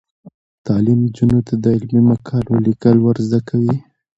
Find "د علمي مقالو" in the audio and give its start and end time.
1.63-2.53